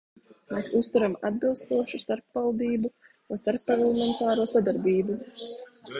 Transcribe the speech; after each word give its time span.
Mēs 0.53 0.69
uzturam 0.79 1.17
atbilstošu 1.29 2.01
starpvaldību 2.03 2.93
un 3.35 3.43
starpparlamentāro 3.43 4.49
sadarbību. 4.55 5.19